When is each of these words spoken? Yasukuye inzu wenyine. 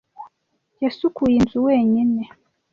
Yasukuye 0.83 1.33
inzu 1.39 1.57
wenyine. 1.67 2.23